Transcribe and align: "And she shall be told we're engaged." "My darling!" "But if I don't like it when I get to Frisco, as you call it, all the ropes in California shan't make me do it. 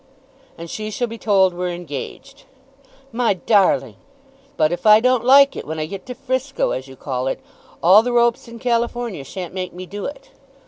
"And 0.57 0.67
she 0.67 0.89
shall 0.89 1.05
be 1.07 1.19
told 1.19 1.53
we're 1.53 1.69
engaged." 1.69 2.45
"My 3.11 3.35
darling!" 3.35 3.97
"But 4.57 4.71
if 4.71 4.87
I 4.87 4.99
don't 4.99 5.23
like 5.23 5.55
it 5.55 5.63
when 5.67 5.77
I 5.77 5.85
get 5.85 6.07
to 6.07 6.15
Frisco, 6.15 6.71
as 6.71 6.87
you 6.87 6.95
call 6.95 7.27
it, 7.27 7.39
all 7.83 8.01
the 8.01 8.11
ropes 8.11 8.47
in 8.47 8.57
California 8.57 9.23
shan't 9.23 9.53
make 9.53 9.73
me 9.73 9.85
do 9.85 10.05
it. 10.05 10.31